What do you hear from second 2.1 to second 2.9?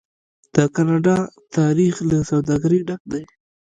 سوداګرۍ